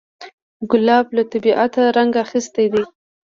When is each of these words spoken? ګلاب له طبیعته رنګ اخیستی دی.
ګلاب 0.71 1.05
له 1.15 1.23
طبیعته 1.31 1.81
رنګ 1.97 2.13
اخیستی 2.25 2.65
دی. 2.73 2.83